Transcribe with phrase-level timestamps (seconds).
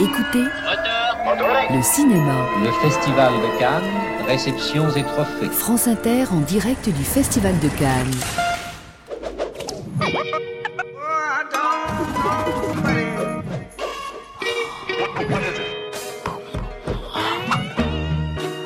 [0.00, 0.44] Écoutez
[1.70, 2.46] le cinéma.
[2.64, 3.82] Le Festival de Cannes,
[4.26, 5.50] réceptions et trophées.
[5.50, 8.47] France Inter en direct du Festival de Cannes.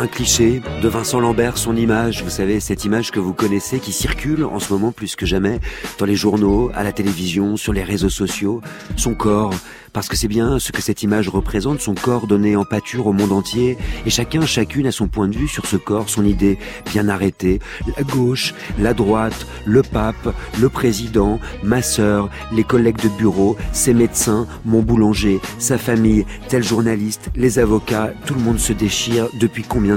[0.03, 3.93] Un cliché de Vincent Lambert, son image, vous savez, cette image que vous connaissez qui
[3.93, 5.61] circule en ce moment plus que jamais
[5.99, 8.61] dans les journaux, à la télévision, sur les réseaux sociaux,
[8.97, 9.55] son corps,
[9.93, 13.13] parce que c'est bien ce que cette image représente, son corps donné en pâture au
[13.13, 16.59] monde entier, et chacun, chacune a son point de vue sur ce corps, son idée
[16.91, 17.61] bien arrêtée.
[17.97, 23.95] La gauche, la droite, le pape, le président, ma sœur, les collègues de bureau, ses
[23.95, 29.29] médecins, mon boulanger, sa famille, tel journaliste, les avocats, tout le monde se déchire.
[29.39, 29.92] Depuis combien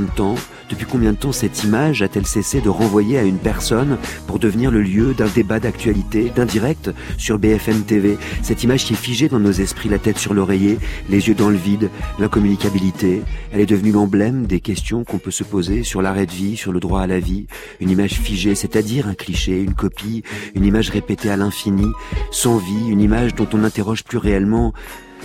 [0.70, 4.72] depuis combien de temps cette image a-t-elle cessé de renvoyer à une personne pour devenir
[4.72, 9.30] le lieu d'un débat d'actualité, d'un direct sur BFM TV Cette image qui est figée
[9.30, 13.22] dans nos esprits, la tête sur l'oreiller, les yeux dans le vide, l'incommunicabilité.
[13.54, 16.74] Elle est devenue l'emblème des questions qu'on peut se poser sur l'arrêt de vie, sur
[16.74, 17.48] le droit à la vie.
[17.80, 20.24] Une image figée, c'est-à-dire un cliché, une copie,
[20.56, 21.88] une image répétée à l'infini,
[22.32, 24.74] sans vie, une image dont on n'interroge plus réellement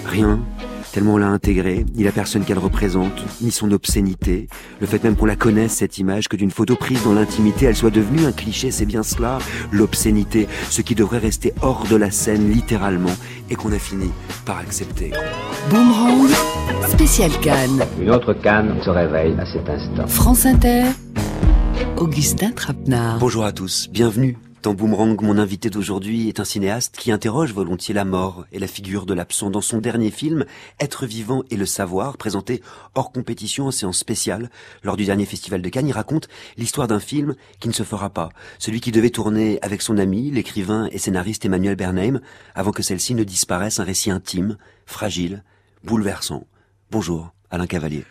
[0.07, 0.41] rien,
[0.93, 4.49] tellement on l'a intégrée, ni la personne qu'elle représente, ni son obscénité.
[4.81, 7.77] Le fait même qu'on la connaisse, cette image, que d'une photo prise dans l'intimité, elle
[7.77, 9.39] soit devenue un cliché, c'est bien cela,
[9.73, 13.15] l'obscénité, ce qui devrait rester hors de la scène, littéralement,
[13.51, 14.11] et qu'on a fini
[14.45, 15.13] par accepter.
[15.71, 16.29] Boomerang,
[16.89, 17.85] spécial Cannes.
[18.01, 20.07] Une autre Cannes se réveille à cet instant.
[20.07, 20.85] France Inter,
[21.97, 23.19] Augustin Trapenard.
[23.19, 27.95] Bonjour à tous, bienvenue dans Boomerang, mon invité d'aujourd'hui est un cinéaste qui interroge volontiers
[27.95, 29.49] la mort et la figure de l'absent.
[29.49, 30.45] Dans son dernier film,
[30.79, 32.63] Être vivant et le savoir, présenté
[32.95, 34.51] hors compétition en séance spéciale
[34.83, 38.11] lors du dernier festival de Cannes, il raconte l'histoire d'un film qui ne se fera
[38.11, 38.29] pas.
[38.59, 42.21] Celui qui devait tourner avec son ami, l'écrivain et scénariste Emmanuel Bernheim,
[42.55, 45.43] avant que celle-ci ne disparaisse, un récit intime, fragile,
[45.85, 46.47] bouleversant.
[46.91, 48.05] Bonjour, Alain Cavalier.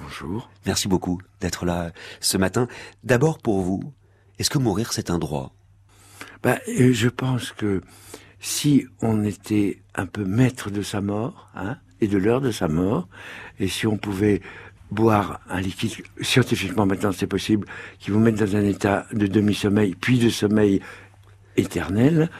[0.00, 0.50] Bonjour.
[0.66, 1.90] Merci beaucoup d'être là
[2.20, 2.68] ce matin.
[3.02, 3.82] D'abord pour vous,
[4.38, 5.55] est-ce que mourir c'est un droit?
[6.42, 7.80] Ben, je pense que
[8.40, 12.68] si on était un peu maître de sa mort, hein, et de l'heure de sa
[12.68, 13.08] mort,
[13.58, 14.42] et si on pouvait
[14.90, 17.66] boire un liquide, scientifiquement maintenant c'est possible,
[17.98, 20.80] qui vous mette dans un état de demi-sommeil, puis de sommeil
[21.56, 22.30] éternel,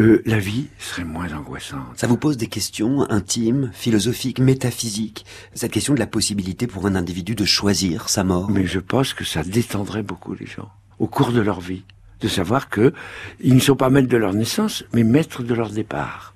[0.00, 1.96] euh, la vie serait moins angoissante.
[1.96, 5.24] Ça vous pose des questions intimes, philosophiques, métaphysiques,
[5.54, 8.50] cette question de la possibilité pour un individu de choisir sa mort.
[8.50, 11.84] Mais je pense que ça détendrait beaucoup les gens, au cours de leur vie
[12.24, 12.94] de savoir que
[13.40, 16.34] ils ne sont pas maîtres de leur naissance, mais maîtres de leur départ.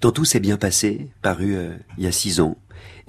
[0.00, 2.56] Dans Tout s'est bien passé, paru euh, il y a six ans,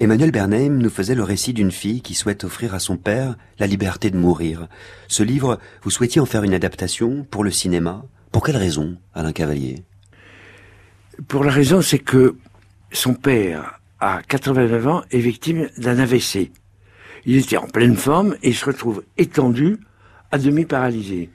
[0.00, 3.68] Emmanuel Bernheim nous faisait le récit d'une fille qui souhaite offrir à son père la
[3.68, 4.66] liberté de mourir.
[5.06, 8.04] Ce livre, vous souhaitiez en faire une adaptation pour le cinéma.
[8.32, 9.84] Pour quelle raison, Alain Cavalier?
[11.28, 12.34] Pour la raison, c'est que
[12.90, 16.50] son père, à 89 ans, est victime d'un AVC.
[17.26, 19.78] Il était en pleine forme et il se retrouve étendu,
[20.32, 21.30] à demi paralysé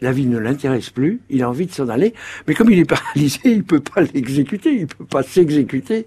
[0.00, 2.14] la vie ne l'intéresse plus, il a envie de s'en aller,
[2.46, 6.06] mais comme il est paralysé, il peut pas l'exécuter, il peut pas s'exécuter.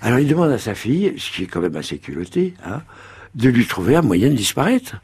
[0.00, 2.82] Alors il demande à sa fille, ce qui est quand même assez culotté, hein,
[3.34, 4.96] de lui trouver un moyen de disparaître.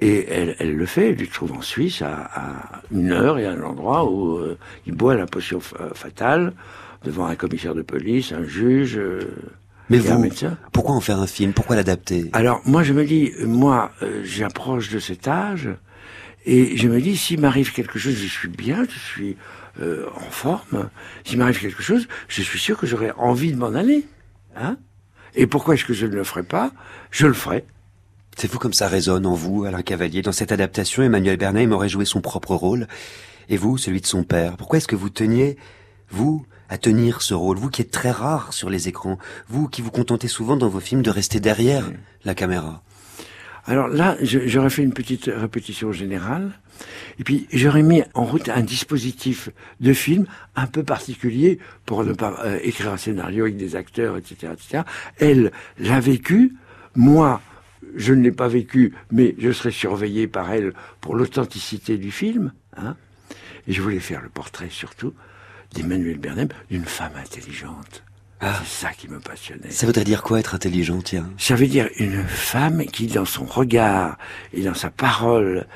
[0.00, 3.52] Et elle, elle, le fait, elle lui trouve en Suisse à, une heure et à
[3.52, 5.58] un endroit où euh, il boit la potion
[5.94, 6.52] fatale
[7.06, 8.98] devant un commissaire de police, un juge.
[8.98, 9.20] Euh,
[9.88, 10.58] mais vous, un médecin.
[10.72, 11.52] pourquoi en faire un film?
[11.52, 12.28] Pourquoi l'adapter?
[12.32, 15.70] Alors moi je me dis, moi euh, j'approche de cet âge,
[16.46, 19.36] et je me dis, s'il m'arrive quelque chose, je suis bien, je suis
[19.80, 20.88] euh, en forme.
[21.24, 24.06] S'il m'arrive quelque chose, je suis sûr que j'aurais envie de m'en aller.
[24.56, 24.76] Hein
[25.34, 26.70] Et pourquoi est-ce que je ne le ferai pas?
[27.10, 27.64] Je le ferai.
[28.36, 30.22] C'est fou comme ça résonne en vous, Alain Cavalier.
[30.22, 32.86] Dans cette adaptation, Emmanuel Bernheim aurait joué son propre rôle,
[33.48, 34.56] et vous, celui de son père.
[34.56, 35.56] Pourquoi est-ce que vous teniez,
[36.10, 37.56] vous, à tenir ce rôle?
[37.56, 39.18] Vous qui êtes très rare sur les écrans,
[39.48, 41.90] vous qui vous contentez souvent dans vos films de rester derrière
[42.24, 42.84] la caméra.
[43.66, 46.52] Alors là, j'aurais fait une petite répétition générale,
[47.18, 49.48] et puis j'aurais mis en route un dispositif
[49.80, 54.16] de film un peu particulier pour ne pas euh, écrire un scénario avec des acteurs,
[54.16, 54.82] etc., etc.
[55.18, 56.54] Elle l'a vécu,
[56.94, 57.40] moi,
[57.96, 62.52] je ne l'ai pas vécu, mais je serai surveillé par elle pour l'authenticité du film.
[62.76, 62.94] Hein
[63.66, 65.14] et je voulais faire le portrait surtout
[65.72, 68.05] d'Emmanuel Bernheim, d'une femme intelligente.
[68.40, 68.60] Ah.
[68.64, 69.70] C'est ça qui me passionnait.
[69.70, 71.30] Ça voudrait dire quoi être intelligent, tiens?
[71.38, 74.18] Ça veut dire une femme qui, dans son regard
[74.52, 75.66] et dans sa parole,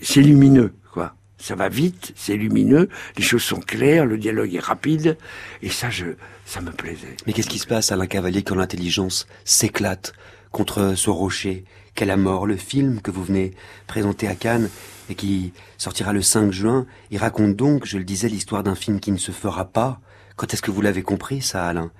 [0.00, 1.14] c'est lumineux, quoi.
[1.38, 5.16] Ça va vite, c'est lumineux, les choses sont claires, le dialogue est rapide,
[5.62, 6.06] et ça, je,
[6.44, 7.16] ça me plaisait.
[7.26, 10.12] Mais qu'est-ce qui se passe, Alain Cavalier, quand l'intelligence s'éclate
[10.50, 11.64] contre ce rocher
[11.94, 12.46] qu'est la mort?
[12.46, 13.52] Le film que vous venez
[13.86, 14.68] présenter à Cannes
[15.08, 19.00] et qui sortira le 5 juin, il raconte donc, je le disais, l'histoire d'un film
[19.00, 20.00] qui ne se fera pas,
[20.40, 21.90] quand est-ce que vous l'avez compris, ça, Alain?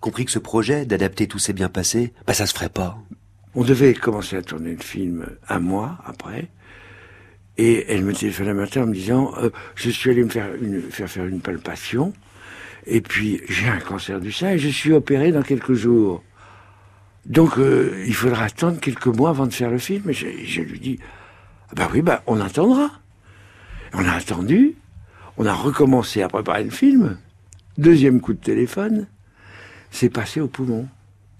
[0.00, 2.96] Compris que ce projet d'adapter Tout s'est bien passé, bah ça se ferait pas.
[3.54, 6.48] On devait commencer à tourner le film un mois après.
[7.58, 10.48] Et elle me téléphone un matin en me disant euh, Je suis allé me faire,
[11.10, 12.14] faire une palpation.
[12.86, 16.24] Et puis, j'ai un cancer du sein et je suis opéré dans quelques jours.
[17.26, 20.08] Donc, euh, il faudra attendre quelques mois avant de faire le film.
[20.08, 20.98] Et je, lui dis
[21.68, 22.92] ah Ben oui, ben, on attendra.
[23.92, 24.74] On a attendu.
[25.36, 27.18] On a recommencé à préparer le film.
[27.78, 29.06] Deuxième coup de téléphone.
[29.90, 30.88] C'est passé au poumon.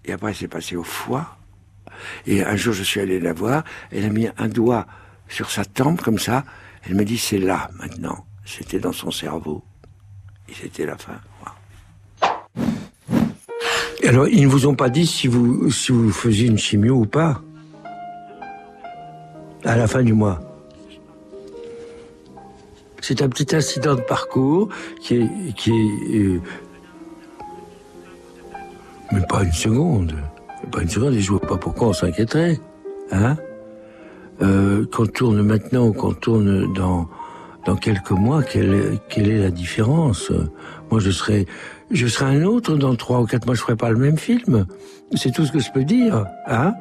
[0.04, 1.38] Et après, c'est passé au foie.
[2.26, 3.64] Et un jour, je suis allé la voir.
[3.90, 4.86] Elle a mis un doigt
[5.28, 6.44] sur sa tempe comme ça.
[6.86, 8.26] Elle me dit c'est là maintenant.
[8.44, 9.64] C'était dans son cerveau.
[10.48, 11.20] Et c'était la fin.
[14.06, 17.06] Alors, ils ne vous ont pas dit si vous, si vous faisiez une chimio ou
[17.06, 17.40] pas?
[19.64, 20.53] À la fin du mois.
[23.06, 25.68] C'est un petit incident de parcours qui est...
[25.68, 26.40] Euh,
[29.12, 30.14] mais pas une seconde.
[30.72, 32.58] Pas une seconde, et je vois pas pourquoi on s'inquiéterait.
[33.12, 33.36] Hein
[34.40, 37.06] euh, Qu'on tourne maintenant ou qu'on tourne dans,
[37.66, 40.32] dans quelques mois, quelle, quelle est la différence?
[40.90, 41.44] Moi, je serais,
[41.90, 44.64] je serais un autre dans trois ou quatre mois, je ferai pas le même film.
[45.14, 46.72] C'est tout ce que je peux dire, hein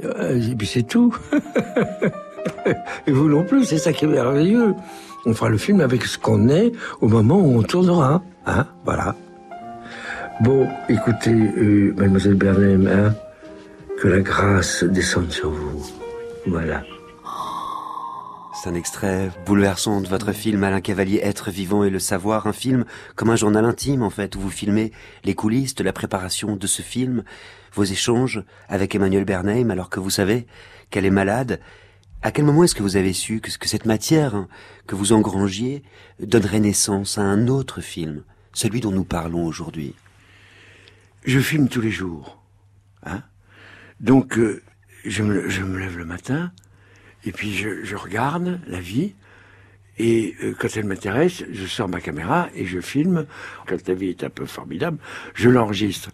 [0.00, 1.12] Et puis c'est tout.
[3.08, 4.76] Et vous non plus, c'est ça qui est merveilleux.
[5.24, 9.16] On fera le film avec ce qu'on est au moment où on tournera, hein Voilà.
[10.40, 13.14] Bon, écoutez, euh, mademoiselle Bernheim, hein,
[13.98, 15.86] que la grâce descende sur vous.
[16.46, 16.82] Voilà.
[18.52, 22.52] C'est un extrait bouleversant de votre film Alain Cavalier, Être vivant et le savoir, un
[22.52, 22.84] film
[23.14, 24.92] comme un journal intime en fait, où vous filmez
[25.24, 27.22] les coulisses de la préparation de ce film,
[27.74, 30.46] vos échanges avec Emmanuel Bernheim alors que vous savez
[30.90, 31.60] qu'elle est malade.
[32.26, 34.48] À quel moment est-ce que vous avez su que, cette matière hein,
[34.88, 35.84] que vous engrangiez
[36.18, 39.94] donnerait naissance à un autre film, celui dont nous parlons aujourd'hui?
[41.24, 42.42] Je filme tous les jours.
[43.04, 43.22] Hein
[44.00, 44.60] Donc, euh,
[45.04, 46.50] je, me, je me lève le matin,
[47.24, 49.14] et puis je, regarde la vie,
[49.96, 53.26] et euh, quand elle m'intéresse, je sors ma caméra et je filme.
[53.68, 54.98] Quand la vie est un peu formidable,
[55.34, 56.10] je l'enregistre.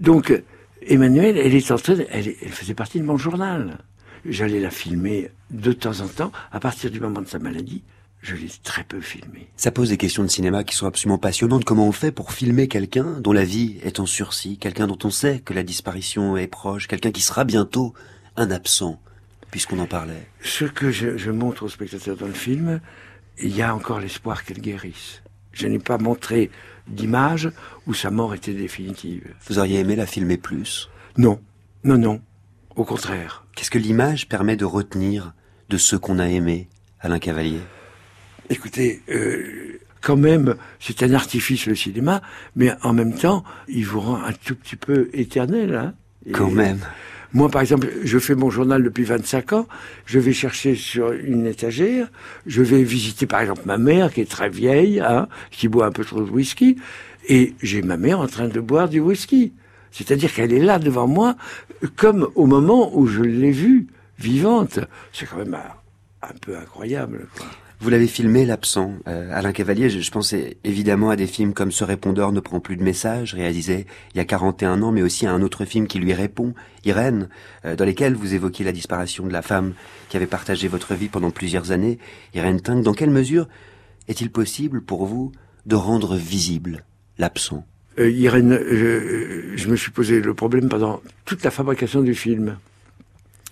[0.00, 0.32] Donc,
[0.80, 3.84] Emmanuel, elle est en train, elle faisait partie de mon journal.
[4.24, 6.32] J'allais la filmer de temps en temps.
[6.50, 7.82] À partir du moment de sa maladie,
[8.20, 9.48] je l'ai très peu filmée.
[9.56, 11.64] Ça pose des questions de cinéma qui sont absolument passionnantes.
[11.64, 15.10] Comment on fait pour filmer quelqu'un dont la vie est en sursis, quelqu'un dont on
[15.10, 17.94] sait que la disparition est proche, quelqu'un qui sera bientôt
[18.36, 19.00] un absent,
[19.50, 20.28] puisqu'on en parlait?
[20.40, 22.80] Ce que je, je montre aux spectateurs dans le film,
[23.40, 25.22] il y a encore l'espoir qu'elle guérisse.
[25.52, 26.50] Je n'ai pas montré
[26.86, 27.50] d'image
[27.86, 29.34] où sa mort était définitive.
[29.48, 30.88] Vous auriez aimé la filmer plus?
[31.16, 31.40] Non,
[31.82, 32.20] non, non.
[32.76, 33.41] Au contraire.
[33.54, 35.34] Qu'est-ce que l'image permet de retenir
[35.68, 36.68] de ceux qu'on a aimés,
[37.00, 37.60] Alain Cavalier?
[38.50, 42.22] Écoutez, euh, quand même, c'est un artifice le cinéma,
[42.56, 45.74] mais en même temps, il vous rend un tout petit peu éternel.
[45.74, 45.94] Hein
[46.32, 46.80] Quand même.
[47.34, 49.66] Moi, par exemple, je fais mon journal depuis 25 ans.
[50.04, 52.10] Je vais chercher sur une étagère.
[52.46, 55.92] Je vais visiter, par exemple, ma mère, qui est très vieille, hein, qui boit un
[55.92, 56.76] peu trop de whisky.
[57.28, 59.52] Et j'ai ma mère en train de boire du whisky.
[59.92, 61.36] C'est-à-dire qu'elle est là devant moi,
[61.96, 63.86] comme au moment où je l'ai vue,
[64.18, 64.80] vivante.
[65.12, 65.56] C'est quand même
[66.22, 67.28] un, peu incroyable.
[67.80, 68.92] Vous l'avez filmé, l'absent.
[69.08, 72.60] Euh, Alain Cavalier, je, je pense évidemment à des films comme Ce répondeur ne prend
[72.60, 75.88] plus de messages, réalisé il y a 41 ans, mais aussi à un autre film
[75.88, 77.28] qui lui répond, Irène,
[77.64, 79.74] euh, dans lesquels vous évoquiez la disparition de la femme
[80.08, 81.98] qui avait partagé votre vie pendant plusieurs années,
[82.34, 82.82] Irène Ting.
[82.82, 83.48] Dans quelle mesure
[84.06, 85.32] est-il possible pour vous
[85.66, 86.84] de rendre visible
[87.18, 87.64] l'absent
[87.98, 92.56] Euh, Irène, je, je me suis posé le problème pendant toute la fabrication du film.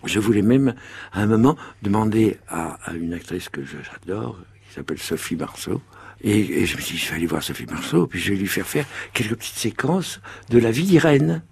[0.05, 0.75] Je voulais même,
[1.13, 5.83] à un moment, demander à, une actrice que j'adore, qui s'appelle Sophie Marceau,
[6.23, 8.39] et, et je me suis dit, je vais aller voir Sophie Marceau, puis je vais
[8.39, 11.43] lui faire faire quelques petites séquences de la vie d'Irène.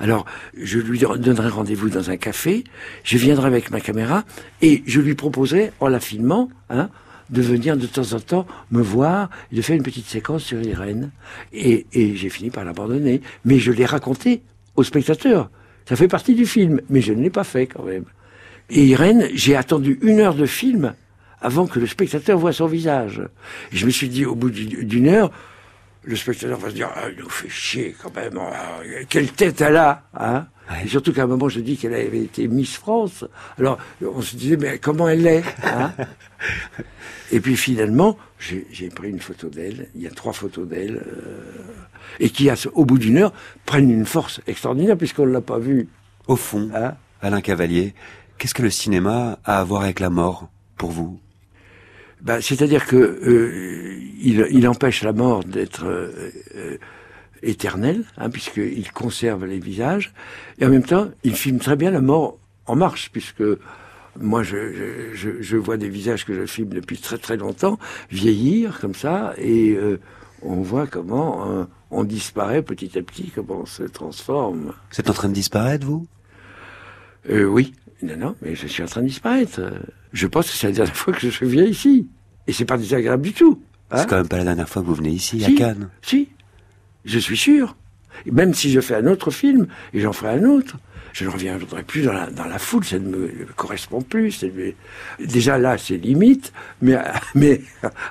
[0.00, 0.24] Alors,
[0.56, 2.64] je lui donnerai rendez-vous dans un café,
[3.04, 4.24] je viendrai avec ma caméra,
[4.60, 6.90] et je lui proposerai, en la filmant, hein,
[7.30, 10.60] de venir de temps en temps me voir et de faire une petite séquence sur
[10.62, 11.10] Irène.
[11.52, 13.20] Et, et j'ai fini par l'abandonner.
[13.44, 14.42] Mais je l'ai raconté
[14.76, 15.50] aux spectateurs.
[15.88, 18.04] Ça fait partie du film, mais je ne l'ai pas fait quand même.
[18.70, 20.94] Et Irène, j'ai attendu une heure de film
[21.40, 23.22] avant que le spectateur voie son visage.
[23.72, 25.30] Et je me suis dit, au bout du- d'une heure,
[26.04, 29.60] le spectateur va se dire, ah, il nous fait chier quand même, ah, quelle tête
[29.60, 30.46] elle a, hein
[30.84, 33.24] Et surtout qu'à un moment, je dis qu'elle avait été Miss France.
[33.58, 35.92] Alors, on se disait, mais comment elle l'est hein
[37.32, 41.40] Et puis finalement, j'ai pris une photo d'elle, il y a trois photos d'elle, euh,
[42.20, 43.32] et qui, au bout d'une heure,
[43.66, 45.88] prennent une force extraordinaire, puisqu'on ne l'a pas vue.
[46.26, 47.94] Au fond, Hein Alain Cavalier,
[48.38, 51.18] qu'est-ce que le cinéma a à voir avec la mort, pour vous?
[52.20, 56.78] Ben, C'est-à-dire que euh, il, il empêche la mort d'être euh, euh,
[57.42, 60.12] éternel, hein, puisqu'il conserve les visages,
[60.58, 63.42] et en même temps, il filme très bien la mort en marche, puisque
[64.20, 67.78] moi, je, je, je vois des visages que je filme depuis très très longtemps
[68.10, 70.00] vieillir comme ça, et euh,
[70.42, 74.72] on voit comment euh, on disparaît petit à petit, comment on se transforme.
[74.90, 76.06] Vous êtes en train de disparaître, vous?
[77.30, 79.60] Euh, Oui, non, non, mais je suis en train de disparaître.
[80.12, 82.08] Je pense que c'est la dernière fois que je viens ici,
[82.46, 83.62] et c'est pas désagréable du tout.
[83.90, 85.88] Hein c'est quand même pas la dernière fois que vous venez ici, si, à Cannes.
[86.02, 86.28] Si,
[87.04, 87.76] je suis sûr.
[88.30, 90.76] même si je fais un autre film, et j'en ferai un autre,
[91.12, 94.44] je ne reviendrai plus dans la, foule, ça ne me correspond plus.
[95.18, 96.96] Déjà là, c'est limite, mais,
[97.34, 97.60] mais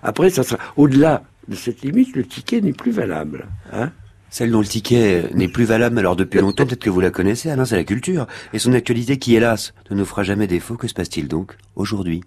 [0.03, 3.47] après, ça sera au-delà de cette limite, le ticket n'est plus valable.
[3.71, 3.91] Hein
[4.29, 7.49] celle dont le ticket n'est plus valable alors depuis longtemps, peut-être que vous la connaissez,
[7.49, 8.27] Alain, c'est la culture.
[8.53, 12.21] Et son actualité qui, hélas, ne nous fera jamais défaut, que se passe-t-il donc aujourd'hui?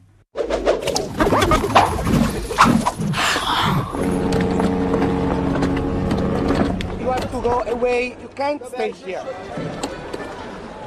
[7.43, 8.17] go away.
[8.21, 9.80] You can't stay here.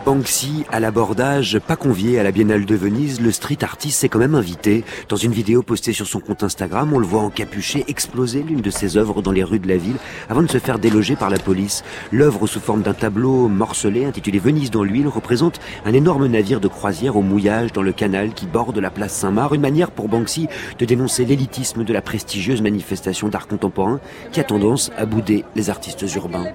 [0.06, 4.20] Banksy à l'abordage, pas convié à la Biennale de Venise, le street artiste s'est quand
[4.20, 4.84] même invité.
[5.08, 8.70] Dans une vidéo postée sur son compte Instagram, on le voit encapuché exploser l'une de
[8.70, 9.96] ses œuvres dans les rues de la ville
[10.28, 11.86] avant de se faire déloger par la police.
[12.12, 16.68] L'œuvre sous forme d'un tableau morcelé intitulé Venise dans l'huile représente un énorme navire de
[16.68, 20.50] croisière au mouillage dans le canal qui borde la place Saint-Marc, une manière pour Banksy
[20.80, 24.02] de dénoncer l'élitisme de la prestigieuse manifestation d'art contemporain
[24.34, 26.48] qui a tendance à bouder les artistes urbains.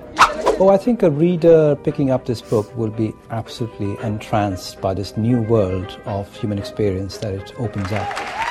[0.61, 5.17] Oh, I think a reader picking up this book will be absolutely entranced by this
[5.17, 8.48] new world of human experience that it opens up.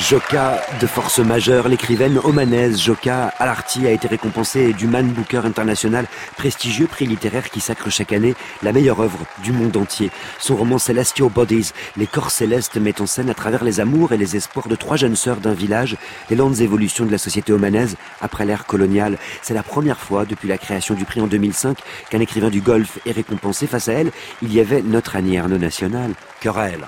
[0.00, 6.06] Joka de force majeure, l'écrivaine omanaise Joka Alarti a été récompensée du Man Booker International,
[6.36, 10.10] prestigieux prix littéraire qui sacre chaque année la meilleure œuvre du monde entier.
[10.38, 14.16] Son roman Celestial Bodies, les corps célestes met en scène à travers les amours et
[14.16, 15.96] les espoirs de trois jeunes sœurs d'un village
[16.30, 19.18] les lentes évolutions de la société omanaise après l'ère coloniale.
[19.42, 21.78] C'est la première fois depuis la création du prix en 2005
[22.08, 23.66] qu'un écrivain du Golfe est récompensé.
[23.66, 26.86] Face à elle, il y avait notre Annie Arnaud national, Querelle.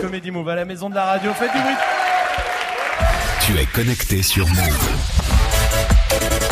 [0.00, 1.93] Comédie Move à la maison de la radio, faites du bruit
[3.44, 4.88] tu es connecté sur Move.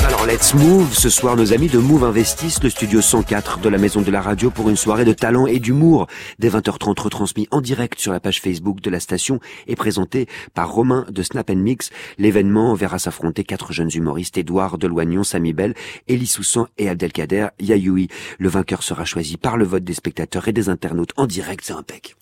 [0.05, 0.93] Alors let's move.
[0.93, 4.21] Ce soir, nos amis de Move investissent le studio 104 de la maison de la
[4.21, 6.07] radio pour une soirée de talent et d'humour.
[6.39, 10.71] Dès 20h30 retransmis en direct sur la page Facebook de la station et présenté par
[10.71, 11.89] Romain de Snap Mix.
[12.19, 15.75] L'événement verra s'affronter quatre jeunes humoristes, Édouard Deloignon, Samy Bell,
[16.11, 18.09] Elie Soussan et Abdelkader Yayoui.
[18.39, 21.73] Le vainqueur sera choisi par le vote des spectateurs et des internautes en direct, c'est
[21.73, 22.17] impec.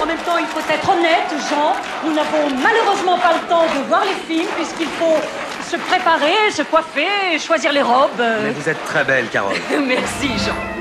[0.00, 1.74] En même temps, il faut être honnête, Jean.
[2.04, 5.18] Nous n'avons malheureusement pas le temps de voir les films puisqu'il faut
[5.68, 8.22] se préparer, se coiffer, choisir les robes.
[8.42, 9.56] Mais vous êtes très belle, Carole.
[9.86, 10.77] Merci, Jean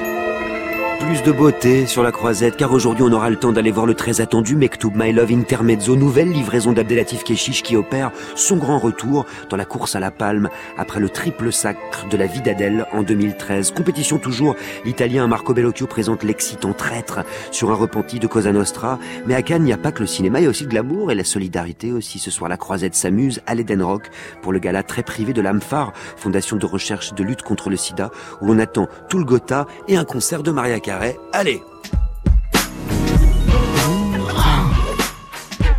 [1.08, 3.94] plus de beauté sur la croisette, car aujourd'hui on aura le temps d'aller voir le
[3.94, 9.26] très attendu Mektoub My Love Intermezzo, nouvelle livraison d'Abdelatif Keshish qui opère son grand retour
[9.50, 13.04] dans la course à la palme après le triple sacre de la vie d'Adèle en
[13.04, 13.72] 2013.
[13.72, 17.22] Compétition toujours, l'Italien Marco Bellocchio présente l'excitant traître
[17.52, 20.08] sur un repenti de Cosa Nostra, mais à Cannes il n'y a pas que le
[20.08, 22.20] cinéma, il y a aussi de l'amour et la solidarité aussi.
[22.20, 24.10] Ce soir la croisette s'amuse à l'Eden Rock
[24.42, 28.12] pour le gala très privé de l'AMFAR, fondation de recherche de lutte contre le sida,
[28.42, 30.97] où on attend tout le Gotha et un concert de Maria Carey
[31.32, 31.62] Allez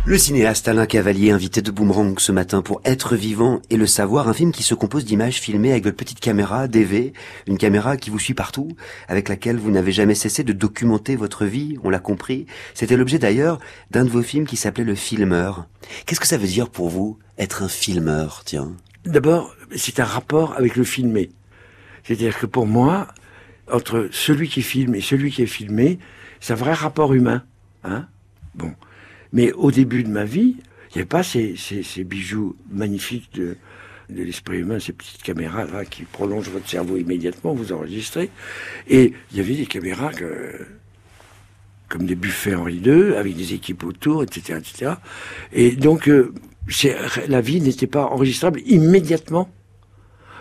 [0.05, 4.29] Le cinéaste Alain Cavalier invité de Boomerang ce matin pour Être vivant et le savoir,
[4.29, 7.11] un film qui se compose d'images filmées avec votre petite caméra DV,
[7.47, 8.69] une caméra qui vous suit partout,
[9.09, 12.45] avec laquelle vous n'avez jamais cessé de documenter votre vie, on l'a compris.
[12.73, 13.59] C'était l'objet d'ailleurs
[13.91, 15.67] d'un de vos films qui s'appelait Le Filmeur.
[16.05, 18.71] Qu'est-ce que ça veut dire pour vous, être un filmeur, tiens?
[19.05, 21.29] D'abord, c'est un rapport avec le filmé.
[22.03, 23.09] C'est-à-dire que pour moi,
[23.71, 25.99] entre celui qui filme et celui qui est filmé,
[26.39, 27.43] c'est un vrai rapport humain.
[27.83, 28.07] Hein
[28.55, 28.73] bon.
[29.33, 30.55] Mais au début de ma vie,
[30.89, 33.55] il n'y avait pas ces, ces, bijoux magnifiques de,
[34.09, 38.31] de l'esprit humain, ces petites caméras là qui prolongent votre cerveau immédiatement, vous enregistrez.
[38.87, 40.11] Et il y avait des caméras
[41.89, 44.59] comme des buffets Henri II, avec des équipes autour, etc.
[44.59, 44.93] etc.
[45.51, 46.33] Et donc, euh,
[47.27, 49.49] la vie n'était pas enregistrable immédiatement.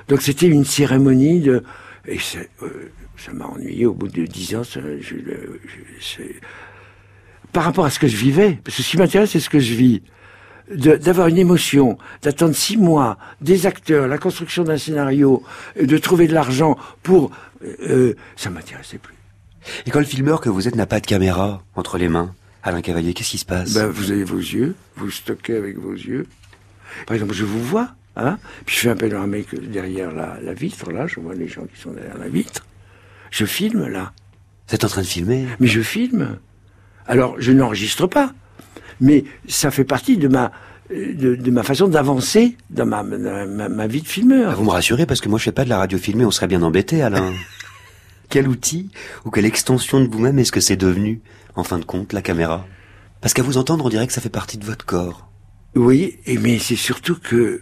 [0.09, 1.63] Donc c'était une cérémonie de...
[2.09, 2.19] Et
[2.62, 4.62] euh, ça m'a ennuyé au bout de dix ans.
[7.53, 9.61] par rapport à ce que je vivais, parce que ce qui m'intéresse, c'est ce que
[9.61, 10.03] je vis.
[10.75, 15.43] D'avoir une émotion, d'attendre six mois, des acteurs, la construction d'un scénario,
[15.81, 17.31] de trouver de l'argent pour...
[17.81, 19.15] Euh, ça m'intéressait plus.
[19.87, 22.83] Et quand le filmeur que vous êtes n'a pas de caméra entre les mains, Alain
[22.83, 23.73] Cavalier, qu'est-ce qui se passe?
[23.75, 26.27] Ben, Vous avez vos yeux, vous stockez avec vos yeux.
[27.07, 30.93] Par exemple, je vous vois, hein, puis je fais un panoramique derrière la, la vitre,
[30.93, 32.67] là, je vois les gens qui sont derrière la vitre.
[33.31, 34.13] Je filme là.
[34.69, 35.47] Vous êtes en train de filmer?
[35.61, 36.39] Mais je filme.
[37.07, 38.33] Alors, je n'enregistre pas.
[39.01, 40.53] Mais ça fait partie de ma
[40.91, 44.51] de, de ma façon d'avancer dans ma, ma, vie de filmeur.
[44.53, 46.31] Ah, vous me rassurez parce que moi je fais pas de la radio filmée, on
[46.31, 47.35] serait bien embêté, Alain.
[48.29, 48.91] quel outil
[49.25, 51.21] ou quelle extension de vous-même est-ce que c'est devenu,
[51.57, 52.67] en fin de compte, la caméra?
[53.21, 55.29] Parce qu'à vous entendre, on dirait que ça fait partie de votre corps.
[55.75, 57.61] Oui, mais c'est surtout que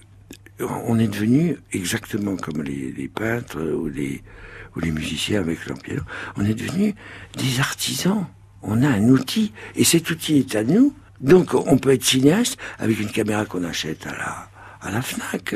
[0.61, 4.23] on est devenu exactement comme les, peintres ou les
[4.75, 6.03] ou les musiciens avec leur piano.
[6.37, 6.95] On est devenu
[7.37, 8.27] des artisans.
[8.63, 10.95] On a un outil et cet outil est à nous.
[11.21, 14.51] Donc on peut être cinéaste avec une caméra qu'on achète à la
[14.83, 15.55] à la Fnac.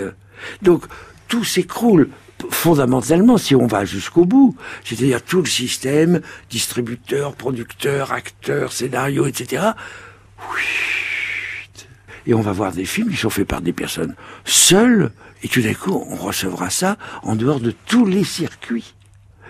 [0.62, 0.84] Donc
[1.28, 2.08] tout s'écroule
[2.50, 4.56] fondamentalement si on va jusqu'au bout.
[4.84, 9.72] C'est-à-dire tout le système, distributeur, producteur, acteur, scénario, etc.
[12.26, 15.10] Et on va voir des films qui sont faits par des personnes seules,
[15.42, 18.94] et tout d'un coup, on recevra ça en dehors de tous les circuits.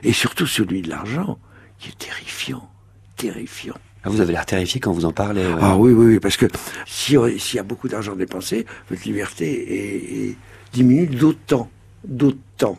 [0.03, 1.39] Et surtout celui de l'argent,
[1.79, 2.71] qui est terrifiant,
[3.17, 3.75] terrifiant.
[4.03, 5.45] Ah, vous avez l'air terrifié quand vous en parlez.
[5.47, 5.59] ouais.
[5.61, 6.47] Ah oui, oui, oui, parce que
[6.87, 10.37] si- s'il y a beaucoup d'argent dépensé, votre liberté est, est
[10.73, 11.69] diminue d'autant,
[12.05, 12.79] d'autant.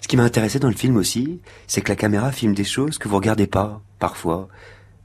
[0.00, 2.98] Ce qui m'a intéressé dans le film aussi, c'est que la caméra filme des choses
[2.98, 4.48] que vous regardez pas, parfois.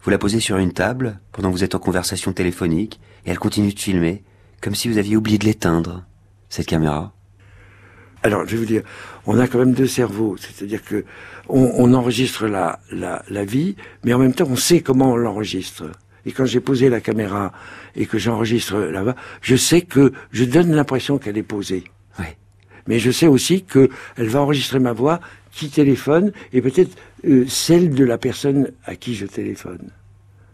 [0.02, 3.40] Vous la posez sur une table, pendant que vous êtes en conversation téléphonique, et elle
[3.40, 4.24] continue de filmer,
[4.62, 6.06] comme si vous aviez oublié de l'éteindre,
[6.50, 7.14] cette caméra.
[8.24, 8.84] Alors, je vais vous dire,
[9.26, 11.06] on a quand même deux cerveaux, c'est-à-dire que
[11.48, 15.16] on, on enregistre la, la, la vie, mais en même temps, on sait comment on
[15.16, 15.86] l'enregistre.
[16.26, 17.54] Et quand j'ai posé la caméra
[17.96, 21.86] et que j'enregistre là-bas, je sais que je donne l'impression qu'elle est posée.
[22.20, 22.38] Ouais.
[22.88, 27.46] Mais je sais aussi que elle va enregistrer ma voix qui téléphone et peut-être euh,
[27.48, 29.90] celle de la personne à qui je téléphone.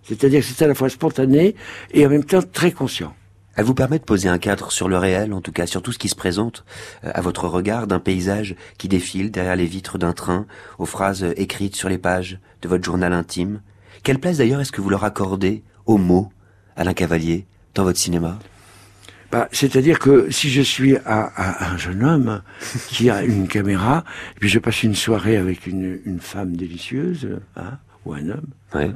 [0.03, 1.55] C'est-à-dire que c'est à la fois spontané
[1.93, 3.13] et en même temps très conscient.
[3.55, 5.93] Elle vous permet de poser un cadre sur le réel, en tout cas sur tout
[5.93, 6.65] ce qui se présente,
[7.03, 10.45] euh, à votre regard d'un paysage qui défile derrière les vitres d'un train,
[10.77, 13.61] aux phrases euh, écrites sur les pages de votre journal intime.
[14.03, 16.29] Quelle place d'ailleurs est-ce que vous leur accordez aux mots,
[16.75, 18.37] Alain Cavalier, dans votre cinéma?
[19.35, 22.41] Bah, C'est-à-dire que si je suis un, un- un jeune homme
[22.87, 24.05] qui a une caméra,
[24.37, 27.27] et puis je passe une soirée avec une, une femme délicieuse,
[27.57, 28.91] hein, ou un homme, Ouais.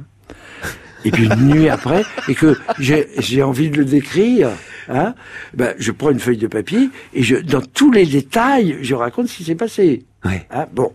[1.04, 4.48] et puis une nuit après, et que j'ai j'ai envie de le décrire,
[4.88, 5.14] hein,
[5.52, 9.28] ben, je prends une feuille de papier et je, dans tous les détails, je raconte
[9.28, 10.06] ce qui s'est passé.
[10.24, 10.46] Ouais.
[10.50, 10.90] Hein, bon.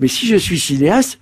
[0.00, 1.18] Mais si je suis cinéaste,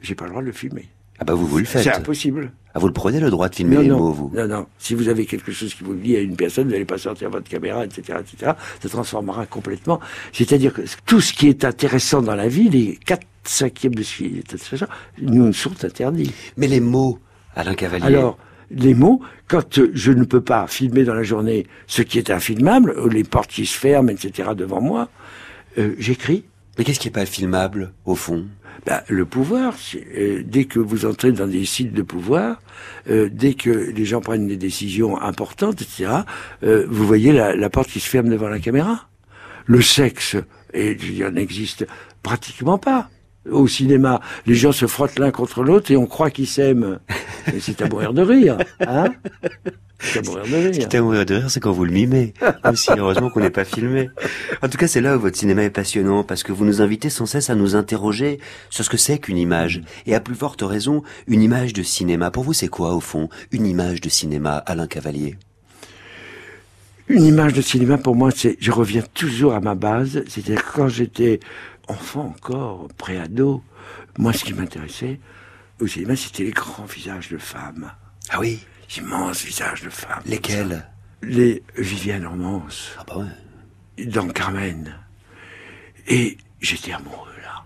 [0.00, 0.88] j'ai pas le droit de le filmer.
[1.18, 1.82] Ah bah vous vous le faites.
[1.82, 2.52] C'est impossible.
[2.76, 4.32] Ah vous le prenez le droit de filmer Non, les non, mots, vous.
[4.34, 4.66] non, non.
[4.78, 7.30] Si vous avez quelque chose qui vous lie à une personne, vous n'allez pas sortir
[7.30, 8.52] votre caméra, etc., etc.
[8.82, 10.00] Ça transformera complètement.
[10.32, 14.16] C'est-à-dire que tout ce qui est intéressant dans la vie, les quatre cinquièmes de ce
[14.16, 14.86] qui est intéressant,
[15.22, 16.32] nous sont interdits.
[16.56, 17.20] Mais les mots,
[17.54, 18.06] Alain Cavalier.
[18.06, 18.38] Alors,
[18.70, 22.90] les mots, quand je ne peux pas filmer dans la journée ce qui est infilmable,
[22.96, 25.10] euh, les portes qui se ferment, etc., devant moi,
[25.78, 26.44] euh, j'écris.
[26.76, 28.46] Mais qu'est-ce qui est pas filmable, au fond?
[28.86, 32.60] Ben, le pouvoir, euh, dès que vous entrez dans des sites de pouvoir,
[33.08, 36.10] euh, dès que les gens prennent des décisions importantes, etc.,
[36.62, 39.08] euh, vous voyez la, la porte qui se ferme devant la caméra.
[39.64, 40.36] Le sexe,
[40.74, 41.86] et il y en existe
[42.22, 43.08] pratiquement pas.
[43.50, 46.98] Au cinéma, les gens se frottent l'un contre l'autre et on croit qu'ils s'aiment.
[47.60, 49.12] C'est à mourir de rire, hein
[50.00, 52.34] à mourir de Ce qui à mourir de rire, c'est quand vous le mimez.
[52.70, 54.10] Aussi, heureusement qu'on n'est pas filmé.
[54.62, 57.10] En tout cas, c'est là où votre cinéma est passionnant, parce que vous nous invitez
[57.10, 58.38] sans cesse à nous interroger
[58.70, 59.82] sur ce que c'est qu'une image.
[60.06, 62.30] Et à plus forte raison, une image de cinéma.
[62.30, 65.36] Pour vous, c'est quoi, au fond, une image de cinéma, Alain Cavalier?
[67.08, 70.72] Une image de cinéma, pour moi, c'est, je reviens toujours à ma base, c'est-à-dire que
[70.72, 71.40] quand j'étais
[71.88, 73.62] enfant encore, préado,
[74.18, 75.20] moi, ce qui m'intéressait
[75.80, 77.92] au cinéma, c'était les grands visages de femmes.
[78.30, 78.60] Ah oui?
[78.96, 80.22] Immenses visages de femmes.
[80.26, 80.86] Lesquels
[81.22, 84.04] Les Viviane Romance, Ah bah ouais.
[84.06, 84.94] dans Carmen.
[86.08, 87.64] Et j'étais amoureux, là.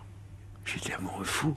[0.64, 1.54] J'étais amoureux fou.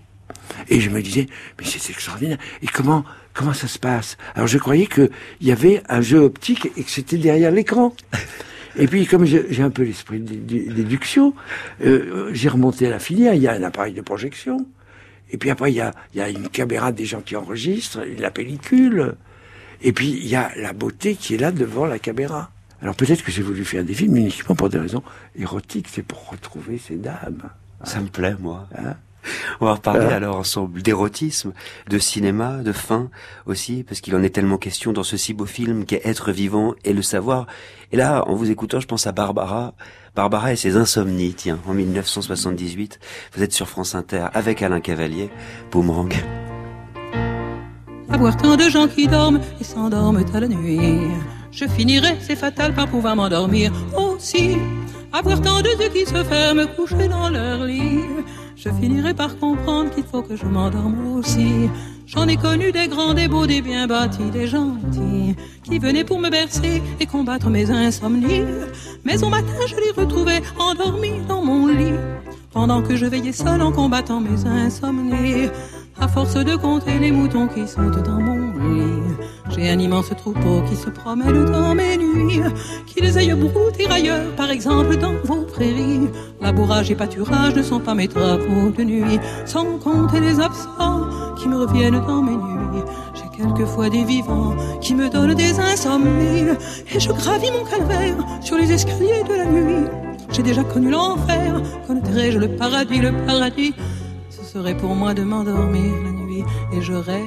[0.69, 1.28] Et je me disais,
[1.60, 2.38] mais c'est extraordinaire.
[2.62, 4.17] Et comment, comment ça se passe?
[4.36, 5.10] Alors je croyais qu'il
[5.41, 7.93] y avait un jeu optique et que c'était derrière l'écran.
[8.78, 11.34] Et puis, comme j'ai un peu l'esprit d'é- d'é- d'éduction,
[11.84, 13.34] euh, j'ai remonté à la filière.
[13.34, 14.65] Il y a un appareil de projection.
[15.30, 18.00] Et puis après, il y a, il y a une caméra des gens qui enregistrent,
[18.17, 19.15] la pellicule.
[19.84, 22.52] Et puis, il y a la beauté qui est là devant la caméra.
[22.82, 25.04] Alors peut-être que j'ai voulu faire des films uniquement pour des raisons
[25.38, 25.88] érotiques.
[25.89, 27.50] C'est pour retrouver ces dames.
[27.84, 28.67] Ça me plaît, moi.
[28.76, 28.96] Hein
[29.60, 31.54] On va reparler Hein alors ensemble d'érotisme,
[31.89, 33.10] de cinéma, de fin
[33.46, 36.74] aussi, parce qu'il en est tellement question dans ce si beau film qu'est Être vivant
[36.84, 37.46] et le savoir.
[37.91, 39.74] Et là, en vous écoutant, je pense à Barbara.
[40.15, 43.00] Barbara et ses insomnies, tiens, en 1978.
[43.36, 45.30] Vous êtes sur France Inter avec Alain Cavalier,
[45.72, 46.13] Boomerang.
[48.13, 51.00] Avoir tant de gens qui dorment et s'endorment à la nuit.
[51.52, 54.58] Je finirai, c'est fatal, par pouvoir m'endormir aussi.
[55.13, 58.04] Avoir tant de yeux qui se ferment, couchés dans leur lit.
[58.56, 61.69] Je finirai par comprendre qu'il faut que je m'endorme aussi.
[62.06, 66.19] J'en ai connu des grands, des beaux, des bien bâtis, des gentils, qui venaient pour
[66.19, 68.43] me bercer et combattre mes insomnies.
[69.06, 71.93] Mais au matin, je les retrouvais endormis dans mon lit,
[72.52, 75.50] pendant que je veillais seul en combattant mes insomnies.
[76.02, 79.04] À force de compter les moutons qui sautent dans mon lit,
[79.52, 82.42] j'ai un immense troupeau qui se promène dans mes nuits,
[82.88, 86.10] qu'ils aillent brouter ailleurs, par exemple dans vos prairies.
[86.42, 91.48] Labourage et pâturage ne sont pas mes travaux de nuit, sans compter les absents qui
[91.48, 92.84] me reviennent dans mes nuits.
[93.14, 96.48] J'ai quelquefois des vivants qui me donnent des insomnies,
[96.92, 99.88] et je gravis mon calvaire sur les escaliers de la nuit.
[100.32, 103.76] J'ai déjà connu l'enfer, connaîtrai-je le paradis, le paradis
[104.52, 107.24] serait pour moi de m'endormir la nuit, et je rêve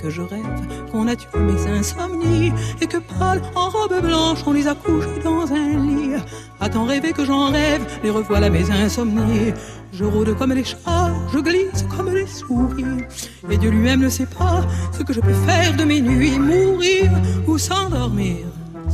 [0.00, 4.52] que je rêve qu'on a tué mes insomnies et que pâle en robe blanche on
[4.52, 6.12] les a couchés dans un lit.
[6.60, 9.52] À tant rêver que j'en rêve, les revoilà mes insomnies.
[9.92, 13.04] Je rôde comme les chats, je glisse comme les souris.
[13.50, 17.10] Et Dieu lui-même ne sait pas ce que je peux faire de mes nuits, mourir
[17.48, 18.46] ou s'endormir.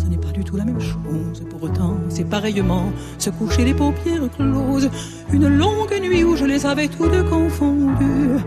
[0.07, 3.75] Ce n'est pas du tout la même chose, pour autant c'est pareillement se coucher les
[3.75, 4.89] paupières closes.
[5.33, 8.39] Une longue nuit où je les avais toutes confondues.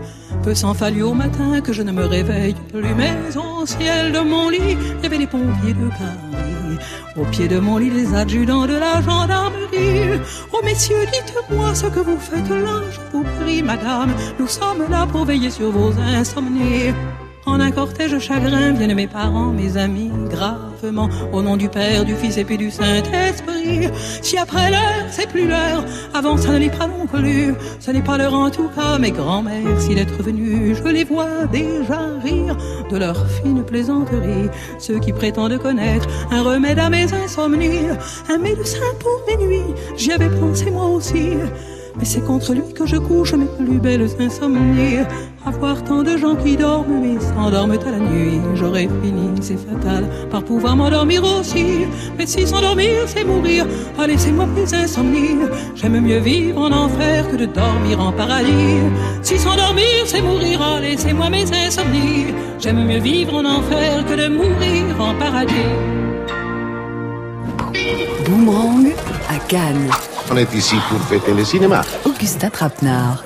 [0.42, 4.20] Peu s'en fallut au matin que je ne me réveille plus, mais au ciel de
[4.20, 6.78] mon lit, il y avait les pompiers de Paris.
[7.18, 10.18] Au pied de mon lit, les adjudants de la gendarmerie.
[10.54, 14.14] Oh messieurs, dites-moi ce que vous faites là, je vous prie, madame.
[14.38, 16.94] Nous sommes là pour veiller sur vos insomnies.
[17.44, 20.10] En un cortège chagrin viennent mes parents, mes amis,
[21.32, 23.88] au nom du Père, du Fils et puis du Saint-Esprit.
[24.22, 28.02] Si après l'heure, c'est plus l'heure, avant ça ne l'est pas non plus, ce n'est
[28.02, 32.56] pas l'heure en tout cas, mes grands-mères, s'il être venus, je les vois déjà rire
[32.90, 34.48] de leur fine plaisanterie.
[34.78, 37.88] Ceux qui prétendent connaître un remède à mes insomnies,
[38.28, 41.34] un médecin pour mes nuits, j'y avais pensé moi aussi.
[42.00, 45.04] Mais c'est contre lui que je couche mes plus belles insomnies.
[45.44, 48.40] Avoir tant de gens qui dorment mais s'endorment à la nuit.
[48.54, 51.86] J'aurais fini, c'est fatal, par pouvoir m'endormir aussi.
[52.16, 53.66] Mais si s'endormir c'est mourir,
[53.98, 55.36] ah laissez-moi mes insomnies.
[55.74, 58.80] J'aime mieux vivre en enfer que de dormir en paradis.
[59.20, 62.28] Si s'endormir c'est mourir, ah laissez-moi mes insomnies.
[62.58, 65.54] J'aime mieux vivre en enfer que de mourir en paradis.
[68.26, 68.88] Boomerang
[69.28, 69.90] à Cannes.
[70.32, 71.82] On est ici pour fêter le cinéma.
[72.04, 73.24] Augustin Trapenard.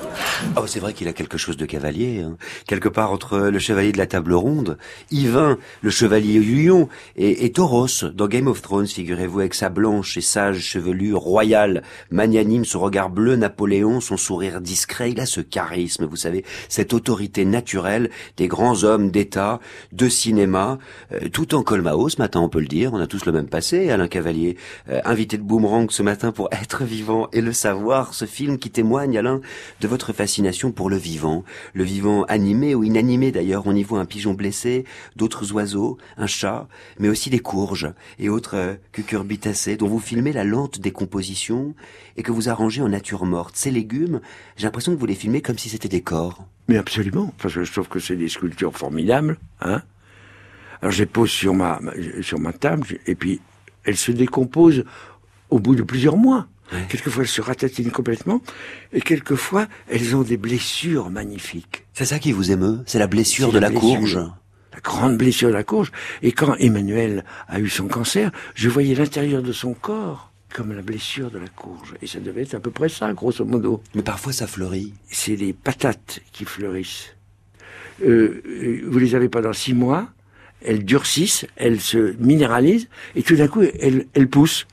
[0.56, 2.36] Oh, c'est vrai qu'il a quelque chose de cavalier, hein.
[2.66, 4.78] quelque part entre le chevalier de la table ronde,
[5.10, 10.16] Yvain, le chevalier Lion, et, et Tauros dans Game of Thrones, figurez-vous, avec sa blanche
[10.16, 15.40] et sage chevelure royale, magnanime, son regard bleu Napoléon, son sourire discret, il a ce
[15.40, 19.60] charisme, vous savez, cette autorité naturelle des grands hommes d'État,
[19.92, 20.78] de cinéma,
[21.12, 23.48] euh, tout en colmao ce matin, on peut le dire, on a tous le même
[23.48, 24.56] passé, Alain Cavalier,
[24.88, 28.70] euh, invité de Boomerang ce matin pour être vivant et le savoir, ce film qui
[28.70, 29.40] témoigne, Alain,
[29.80, 33.66] de votre fascination pour le vivant, le vivant animé ou inanimé d'ailleurs.
[33.66, 34.84] On y voit un pigeon blessé,
[35.16, 40.32] d'autres oiseaux, un chat, mais aussi des courges et autres euh, cucurbitacées dont vous filmez
[40.32, 41.74] la lente décomposition
[42.16, 43.56] et que vous arrangez en nature morte.
[43.56, 44.20] Ces légumes,
[44.56, 46.46] j'ai l'impression que vous les filmez comme si c'était des corps.
[46.68, 49.38] Mais absolument, parce que je trouve que c'est des sculptures formidables.
[49.60, 49.82] Hein
[50.80, 51.80] Alors je les pose sur ma,
[52.22, 53.40] sur ma table et puis
[53.84, 54.84] elles se décomposent
[55.50, 56.48] au bout de plusieurs mois.
[56.72, 56.86] Ouais.
[56.88, 58.40] Quelquefois, elles se ratatinent complètement,
[58.92, 61.84] et quelquefois, elles ont des blessures magnifiques.
[61.92, 64.18] C'est ça qui vous émeut C'est la blessure de la, la blessure, courge
[64.72, 65.92] La grande blessure de la courge.
[66.22, 70.82] Et quand Emmanuel a eu son cancer, je voyais l'intérieur de son corps comme la
[70.82, 71.94] blessure de la courge.
[72.00, 73.82] Et ça devait être à peu près ça, grosso modo.
[73.94, 74.94] Mais parfois, ça fleurit.
[75.10, 77.14] C'est les patates qui fleurissent.
[78.04, 80.08] Euh, vous les avez pendant six mois,
[80.64, 84.66] elles durcissent, elles se minéralisent, et tout d'un coup, elles, elles poussent.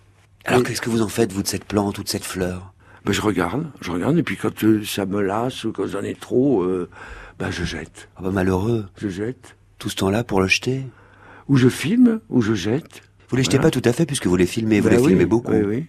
[0.46, 2.74] Alors qu'est-ce que vous en faites, vous, de cette plante ou de cette fleur?
[3.06, 6.04] Ben, Je regarde, je regarde, et puis quand euh, ça me lasse ou quand j'en
[6.04, 6.90] ai trop, euh,
[7.40, 8.10] ben, je jette.
[8.18, 8.88] Ah ben, malheureux.
[8.98, 9.56] Je jette.
[9.80, 10.84] Tout ce temps-là pour le jeter?
[11.48, 13.02] Ou je filme, ou je jette.
[13.30, 13.72] Vous les jetez voilà.
[13.72, 15.52] pas tout à fait puisque vous les filmez, vous ben les oui, filmez beaucoup.
[15.52, 15.86] Oui, oui.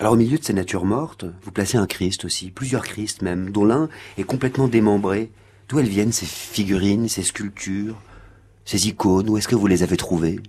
[0.00, 3.50] Alors au milieu de ces natures mortes, vous placez un Christ aussi, plusieurs Christ même,
[3.50, 5.32] dont l'un est complètement démembré.
[5.68, 7.96] D'où elles viennent ces figurines, ces sculptures,
[8.64, 9.28] ces icônes?
[9.28, 10.40] Où est-ce que vous les avez trouvées?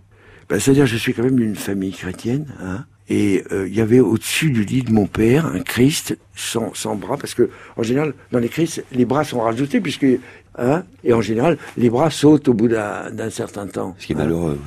[0.47, 4.00] Ben, C'est-à-dire je suis quand même d'une famille chrétienne, hein, et il euh, y avait
[4.00, 8.13] au-dessus du lit de mon père un Christ sans, sans bras, parce que en général,
[8.32, 10.06] dans les Christ, les bras sont rajoutés, puisque
[10.58, 13.95] hein, et en général, les bras sautent au bout d'un certain temps.
[13.98, 14.19] Ce qui est hein.
[14.19, 14.60] malheureux.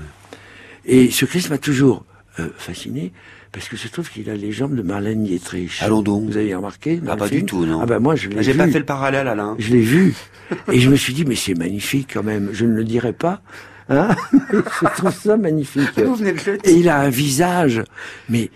[0.85, 2.05] Et ce Christ m'a toujours
[2.41, 3.13] euh, fasciné,
[3.53, 5.81] parce que je trouve qu'il a les jambes de Marlène Dietrich.
[5.81, 6.25] Allons donc.
[6.25, 7.81] Vous avez remarqué Ah pas film du tout, non.
[7.81, 8.43] Ah bah moi je l'ai vu.
[8.43, 9.55] J'ai pas fait le parallèle, Alain.
[9.61, 10.15] Je l'ai vu,
[10.73, 12.51] et je me suis dit mais c'est magnifique quand même.
[12.53, 13.41] Je ne le dirais pas.
[13.89, 14.15] Hein
[14.53, 15.99] je trouve ça magnifique.
[15.99, 16.71] Vous venez de le dire.
[16.71, 17.83] Et il a un visage,
[18.29, 18.51] mais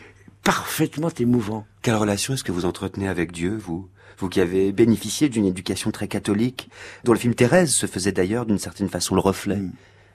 [0.45, 1.67] parfaitement émouvant.
[1.83, 3.89] Quelle relation est-ce que vous entretenez avec Dieu, vous?
[4.19, 6.71] Vous qui avez bénéficié d'une éducation très catholique,
[7.05, 9.59] dont le film Thérèse se faisait d'ailleurs d'une certaine façon le reflet.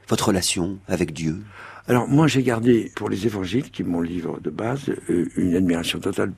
[0.08, 1.41] Votre relation avec Dieu?
[1.88, 5.56] Alors moi j'ai gardé pour les évangiles, qui est mon livre de base, euh, une
[5.56, 6.34] admiration totale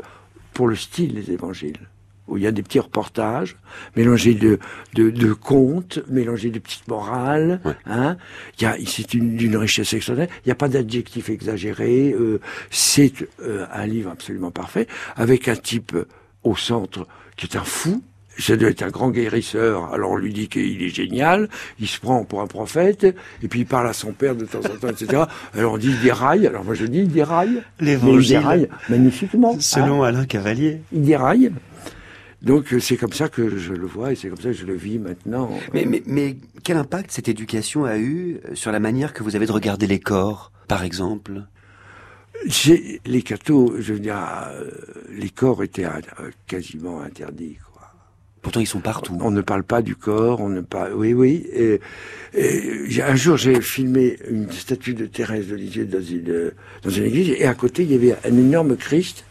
[0.54, 1.80] pour le style des évangiles
[2.28, 3.58] où il y a des petits reportages
[3.96, 4.60] mélangés de,
[4.94, 7.60] de, de contes, mélangés de petites morales.
[7.86, 8.18] Hein.
[8.60, 10.34] Il y a, c'est une, d'une richesse extraordinaire.
[10.46, 12.16] Il n'y a pas d'adjectifs exagérés.
[12.18, 15.96] Euh, c'est euh, un livre absolument parfait, avec un type
[16.44, 18.02] au centre qui est un fou.
[18.40, 19.94] Ça doit être un grand guérisseur.
[19.94, 21.50] Alors on lui dit qu'il est génial.
[21.80, 23.06] Il se prend pour un prophète.
[23.44, 25.26] Et puis il parle à son père de temps en temps, etc.
[25.54, 26.48] Alors on dit il déraille.
[26.48, 27.62] Alors moi je dis il déraille.
[27.80, 28.16] L'évangile.
[28.16, 29.56] Mais il déraille magnifiquement.
[29.60, 30.82] Selon Alain Cavalier.
[30.92, 31.52] Il déraille.
[32.44, 34.66] Donc euh, c'est comme ça que je le vois et c'est comme ça que je
[34.66, 35.50] le vis maintenant.
[35.74, 39.46] Mais, mais, mais quel impact cette éducation a eu sur la manière que vous avez
[39.46, 41.44] de regarder les corps, par exemple?
[42.46, 44.18] J'ai les cathos, je veux dire,
[44.50, 44.70] euh,
[45.10, 47.58] les corps étaient euh, quasiment interdits.
[47.72, 47.88] Quoi.
[48.42, 49.18] Pourtant, ils sont partout.
[49.22, 50.94] On ne parle pas du corps, on ne parle.
[50.96, 51.48] Oui, oui.
[51.54, 51.80] Et,
[52.34, 56.52] et, un jour, j'ai filmé une statue de Thérèse de Lisieux dans une,
[56.84, 59.24] dans une église, et à côté, il y avait un énorme Christ,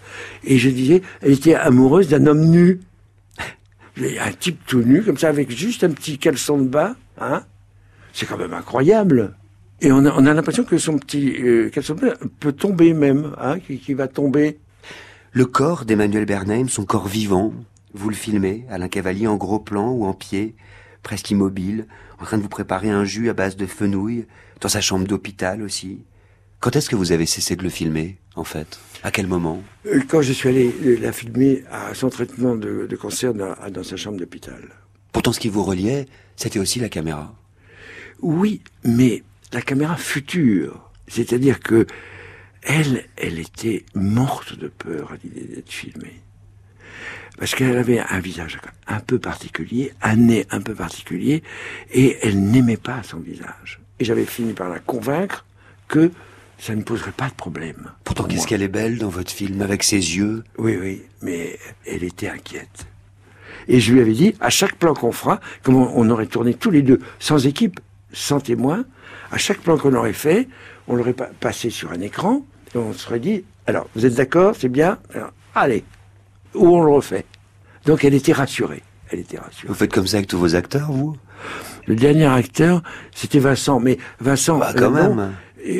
[0.45, 2.81] et je disais, elle était amoureuse d'un homme nu
[3.99, 7.45] un type tout nu, comme ça, avec juste un petit caleçon de bas, hein.
[8.13, 9.35] C'est quand même incroyable.
[9.81, 12.93] Et on a, on a l'impression que son petit euh, caleçon de bas peut tomber
[12.93, 14.59] même, hein, qui, qui va tomber.
[15.33, 17.55] Le corps d'Emmanuel Bernheim, son corps vivant,
[17.95, 20.55] vous le filmez, Alain Cavalier, en gros plan ou en pied,
[21.03, 21.87] presque immobile,
[22.21, 24.27] en train de vous préparer un jus à base de fenouil,
[24.61, 26.05] dans sa chambre d'hôpital aussi.
[26.63, 28.79] Quand est-ce que vous avez cessé de le filmer, en fait?
[29.03, 29.61] À quel moment?
[29.87, 33.83] Euh, Quand je suis allé la filmer à son traitement de, de cancer dans, dans,
[33.83, 34.63] sa chambre d'hôpital.
[35.11, 37.35] Pourtant, ce qui vous reliait, c'était aussi la caméra.
[38.21, 40.89] Oui, mais la caméra future.
[41.09, 41.85] C'est-à-dire que
[42.63, 46.21] elle, elle était morte de peur à l'idée d'être filmée.
[47.39, 51.43] Parce qu'elle avait un visage un peu particulier, un nez un peu particulier,
[51.93, 53.81] et elle n'aimait pas son visage.
[53.99, 55.45] Et j'avais fini par la convaincre
[55.89, 56.13] que
[56.63, 57.91] ça ne poserait pas de problème.
[58.05, 60.45] Pourtant, qu'est-ce qu'elle est belle dans votre film, avec ses yeux.
[60.59, 62.87] Oui, oui, mais elle était inquiète.
[63.67, 66.71] Et je lui avais dit, à chaque plan qu'on fera, comme on aurait tourné tous
[66.71, 67.81] les deux, sans équipe,
[68.13, 68.85] sans témoin,
[69.33, 70.47] à chaque plan qu'on aurait fait,
[70.87, 72.47] on l'aurait passé sur un écran,
[72.77, 74.99] et on se serait dit, alors, vous êtes d'accord, c'est bien?
[75.15, 75.83] Alors, Allez,
[76.55, 77.25] où on le refait
[77.87, 78.85] Donc elle était rassurée.
[79.11, 79.69] Elle était rassurée.
[79.69, 81.17] Vous faites comme ça avec tous vos acteurs, vous?
[81.87, 84.59] Le dernier acteur, c'était Vincent, mais Vincent...
[84.59, 85.33] Bah, quand euh, même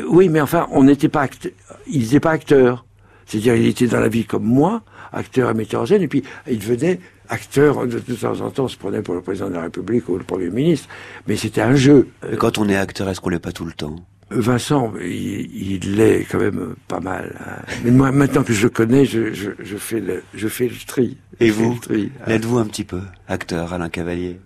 [0.09, 1.53] oui, mais enfin, on n'était pas acteur.
[1.87, 2.85] Il n'était pas acteur.
[3.27, 6.23] C'est-à-dire, il était dans la vie comme moi, acteur et metteur en scène, et puis
[6.51, 9.55] il venait acteur de, de temps en temps, on se prenait pour le président de
[9.55, 10.89] la République ou le Premier ministre,
[11.27, 12.09] mais c'était un jeu.
[12.31, 13.97] Et quand on est acteur, est-ce qu'on l'est pas tout le temps?
[14.31, 17.37] Vincent, il l'est quand même pas mal.
[17.41, 17.63] Hein.
[17.85, 20.87] Mais moi, maintenant que je le connais, je, je, je fais le, je fais le
[20.87, 21.17] tri.
[21.41, 22.09] Et vous, hein.
[22.27, 24.39] l'êtes-vous un petit peu, acteur Alain Cavalier?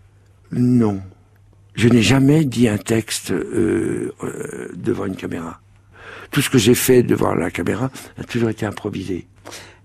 [0.53, 1.01] Non.
[1.77, 5.61] Je n'ai jamais dit un texte euh, euh, devant une caméra.
[6.31, 9.29] Tout ce que j'ai fait devant la caméra a toujours été improvisé.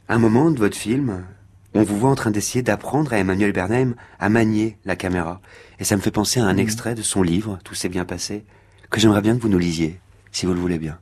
[0.08, 1.26] Un moment de votre film,
[1.74, 5.42] on vous voit en train d'essayer d'apprendre à Emmanuel Bernheim à manier la caméra.
[5.80, 8.46] Et ça me fait penser à un extrait de son livre, Tout s'est bien passé,
[8.90, 10.00] que j'aimerais bien que vous nous lisiez,
[10.32, 10.98] si vous le voulez bien.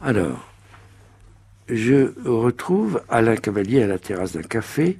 [0.00, 0.48] Alors,
[1.68, 4.98] je retrouve Alain Cavalier à la terrasse d'un café,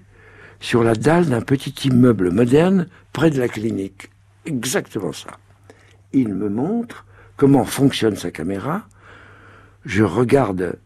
[0.61, 4.12] sur la dalle d'un petit immeuble moderne près de la clinique.
[4.45, 5.39] Exactement ça.
[6.13, 8.87] Il me montre comment fonctionne sa caméra.
[9.85, 10.79] Je regarde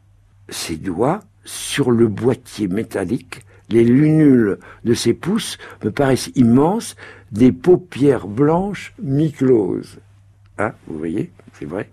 [0.49, 3.43] ses doigts sur le boîtier métallique.
[3.69, 6.97] Les lunules de ses pouces me paraissent immenses,
[7.33, 9.99] des paupières blanches mi-closes.
[10.59, 11.91] Hein, vous voyez, c'est vrai.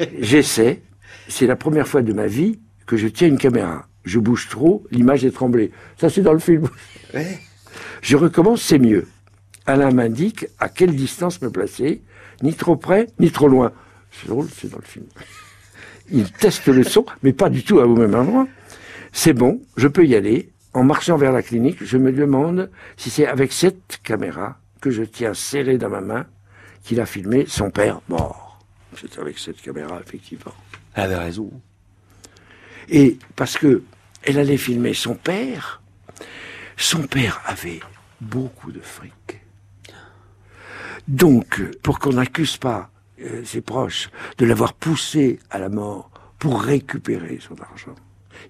[0.20, 0.82] J'essaie.
[1.28, 3.86] C'est la première fois de ma vie que je tiens une caméra.
[4.04, 5.70] Je bouge trop, l'image est tremblée.
[5.98, 6.68] Ça, c'est dans le film.
[8.00, 9.06] Je recommence, c'est mieux.
[9.68, 12.00] Alain m'indique à quelle distance me placer,
[12.42, 13.70] ni trop près, ni trop loin.
[14.10, 15.04] C'est drôle, c'est dans le film.
[16.10, 18.48] Il teste le son, mais pas du tout à au même endroit.
[19.12, 20.50] C'est bon, je peux y aller.
[20.72, 25.02] En marchant vers la clinique, je me demande si c'est avec cette caméra que je
[25.02, 26.26] tiens serrée dans ma main
[26.82, 28.64] qu'il a filmé son père mort.
[28.96, 30.54] C'est avec cette caméra, effectivement.
[30.94, 31.50] Elle avait raison.
[32.88, 33.82] Et parce que
[34.22, 35.82] elle allait filmer son père,
[36.78, 37.80] son père avait
[38.22, 39.42] beaucoup de fric.
[41.08, 42.90] Donc, pour qu'on n'accuse pas
[43.20, 47.94] euh, ses proches de l'avoir poussé à la mort pour récupérer son argent,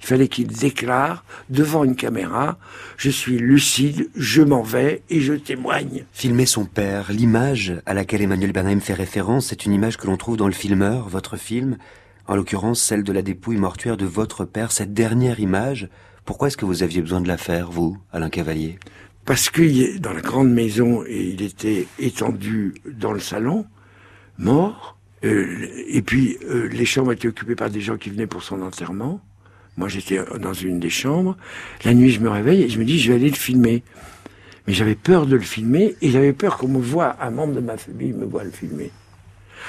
[0.01, 2.59] il fallait qu'il déclare devant une caméra
[2.97, 6.05] Je suis lucide, je m'en vais et je témoigne.
[6.13, 10.17] Filmer son père, l'image à laquelle Emmanuel Bernheim fait référence, c'est une image que l'on
[10.17, 11.79] trouve dans le filmeur, votre film,
[12.27, 14.73] en l'occurrence celle de la dépouille mortuaire de votre père.
[14.73, 15.89] Cette dernière image
[16.25, 18.81] Pourquoi est-ce que vous aviez besoin de la faire, vous, Alain Cavalier?
[19.29, 23.67] Parce est dans la grande maison et il était étendu dans le salon,
[24.39, 24.97] mort.
[25.23, 28.63] Euh, et puis euh, les chambres étaient occupées par des gens qui venaient pour son
[28.63, 29.21] enterrement.
[29.77, 31.37] Moi j'étais dans une des chambres.
[31.85, 33.83] La nuit je me réveille et je me dis je vais aller le filmer.
[34.67, 37.61] Mais j'avais peur de le filmer et j'avais peur qu'on me voit, un membre de
[37.61, 38.91] ma famille me voit le filmer.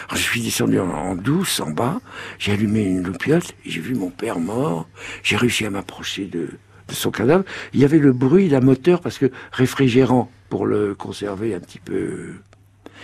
[0.07, 1.99] Alors, je suis descendu en, douce, en bas,
[2.37, 4.87] j'ai allumé une loupiote, et j'ai vu mon père mort,
[5.23, 6.47] j'ai réussi à m'approcher de
[6.95, 7.43] son cadavre.
[7.73, 11.79] Il y avait le bruit d'un moteur, parce que réfrigérant, pour le conserver un petit
[11.79, 12.33] peu.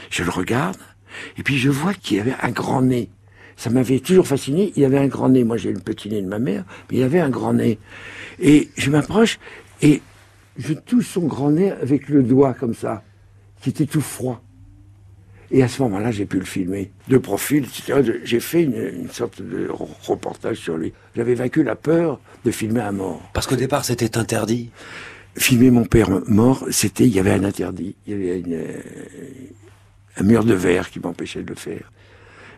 [0.10, 0.78] Je le regarde,
[1.38, 3.10] et puis je vois qu'il avait un grand nez.
[3.58, 5.44] Ça m'avait toujours fasciné, il avait un grand nez.
[5.44, 7.80] Moi j'ai le petit nez de ma mère, mais il avait un grand nez.
[8.40, 9.40] Et je m'approche,
[9.82, 10.02] et
[10.58, 13.04] je touche son grand nez avec le doigt comme ça,
[13.62, 14.42] qui était tout froid.
[15.52, 16.92] Et à ce moment-là, j'ai pu le filmer.
[17.08, 18.18] De profil, etc.
[18.24, 20.94] J'ai fait une, une sorte de reportage sur lui.
[21.16, 23.22] J'avais vaincu la peur de filmer un mort.
[23.34, 24.72] Parce qu'au départ, c'était interdit.
[25.38, 27.96] Filmer mon père mort, c'était, il y avait un interdit.
[28.08, 28.82] Il y avait une, euh,
[30.18, 31.92] un mur de verre qui m'empêchait de le faire.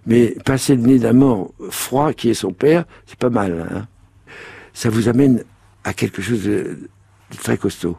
[0.05, 3.67] Mais passer le nez d'un mort froid qui est son père, c'est pas mal.
[3.73, 3.87] Hein
[4.73, 5.43] Ça vous amène
[5.83, 6.77] à quelque chose de,
[7.31, 7.97] de très costaud.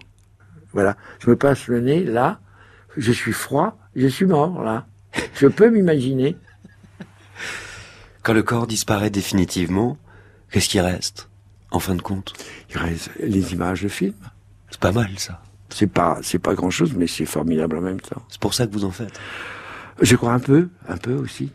[0.73, 0.97] Voilà.
[1.19, 2.41] Je me passe le nez là,
[2.97, 4.87] je suis froid, je suis mort là.
[5.35, 6.37] Je peux m'imaginer.
[8.23, 9.97] Quand le corps disparaît définitivement,
[10.51, 11.29] qu'est-ce qui reste,
[11.71, 12.35] en fin de compte?
[12.71, 14.15] Il reste les images de film.
[14.71, 15.43] C'est pas mal, ça.
[15.71, 18.23] C'est pas, c'est pas grand chose, mais c'est formidable en même temps.
[18.29, 19.19] C'est pour ça que vous en faites.
[20.01, 21.53] Je crois un peu, un peu aussi.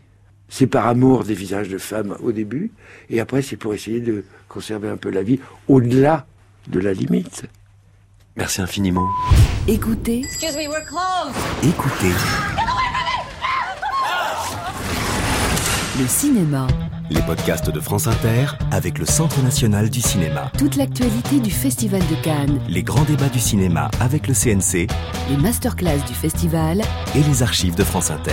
[0.48, 2.70] C'est par amour des visages de femmes au début,
[3.08, 6.26] et après c'est pour essayer de conserver un peu la vie au-delà
[6.68, 7.46] de la limite.
[8.36, 9.08] Merci infiniment.
[9.68, 11.34] Écoutez, Excuse me, we're closed.
[11.62, 12.12] Écoutez
[15.96, 16.66] le cinéma.
[17.08, 20.50] les podcasts de France Inter avec le Centre national du cinéma.
[20.58, 22.60] Toute l'actualité du Festival de Cannes.
[22.68, 24.88] Les grands débats du cinéma avec le CNC
[25.30, 26.82] Les masterclass du festival.
[27.14, 28.32] et les archives de France Inter.